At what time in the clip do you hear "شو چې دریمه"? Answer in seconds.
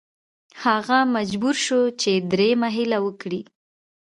1.65-2.69